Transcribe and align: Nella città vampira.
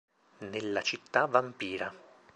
Nella 0.39 0.81
città 0.81 1.27
vampira. 1.27 1.93